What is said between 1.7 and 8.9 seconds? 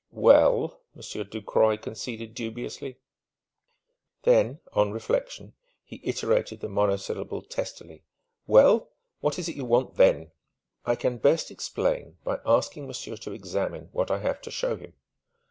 conceded dubiously. Then, on reflection, he iterated the monosyllable testily: "Well!